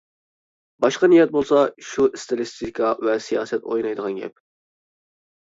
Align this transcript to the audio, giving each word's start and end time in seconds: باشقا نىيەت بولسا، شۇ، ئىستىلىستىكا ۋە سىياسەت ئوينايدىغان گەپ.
باشقا 0.85 1.09
نىيەت 1.11 1.33
بولسا، 1.35 1.59
شۇ، 1.89 2.07
ئىستىلىستىكا 2.13 2.91
ۋە 3.09 3.19
سىياسەت 3.27 3.69
ئوينايدىغان 3.71 4.19
گەپ. 4.25 4.35